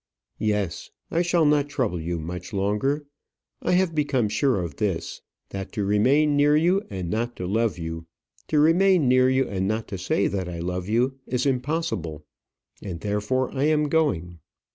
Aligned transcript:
"Yes. 0.39 0.89
I 1.11 1.21
shall 1.21 1.45
not 1.45 1.69
trouble 1.69 2.01
you 2.01 2.17
much 2.17 2.53
longer. 2.53 3.05
I 3.61 3.73
have 3.73 3.93
become 3.93 4.29
sure 4.29 4.63
of 4.63 4.77
this: 4.77 5.21
that 5.49 5.71
to 5.73 5.85
remain 5.85 6.35
near 6.35 6.55
you 6.57 6.81
and 6.89 7.07
not 7.07 7.35
to 7.35 7.45
love 7.45 7.77
you, 7.77 8.07
to 8.47 8.57
remain 8.59 9.07
near 9.07 9.29
you 9.29 9.47
and 9.47 9.67
not 9.67 9.87
to 9.89 9.99
say 9.99 10.25
that 10.25 10.49
I 10.49 10.57
love 10.57 10.89
you 10.89 11.19
is 11.27 11.45
impossible. 11.45 12.25
And 12.81 13.01
therefore 13.01 13.53
I 13.53 13.65
am 13.65 13.89
going." 13.89 14.39